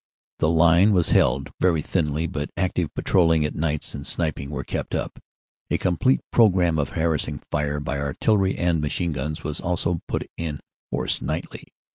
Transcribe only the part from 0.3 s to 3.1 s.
"The line was held very thinly, but active